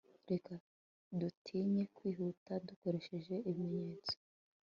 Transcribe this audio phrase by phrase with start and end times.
[0.31, 0.53] Reka
[1.19, 4.15] dutinye kwihuta dukoresheje ibimenyetso